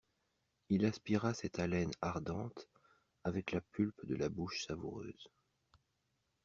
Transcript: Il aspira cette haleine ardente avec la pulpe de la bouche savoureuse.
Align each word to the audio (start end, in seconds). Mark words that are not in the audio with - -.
Il 0.69 0.83
aspira 0.87 1.35
cette 1.35 1.59
haleine 1.59 1.91
ardente 2.01 2.67
avec 3.23 3.51
la 3.51 3.61
pulpe 3.61 4.03
de 4.07 4.15
la 4.15 4.29
bouche 4.29 4.65
savoureuse. 4.65 5.27